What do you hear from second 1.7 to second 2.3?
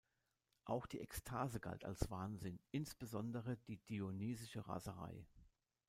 als